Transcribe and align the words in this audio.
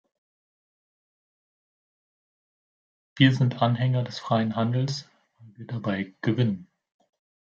Wir 3.17 3.35
sind 3.35 3.61
Anhänger 3.61 4.03
des 4.03 4.17
freien 4.17 4.55
Handels, 4.55 5.07
weil 5.37 5.57
wir 5.59 5.67
dabei 5.67 6.15
gewinnen. 6.23 6.67